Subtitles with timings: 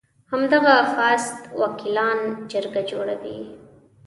[0.31, 2.17] همدغه فاسد وکیلان
[2.51, 3.39] جرګه جوړوي.